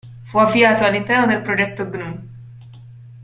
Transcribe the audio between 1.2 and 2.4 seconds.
del progetto GNU.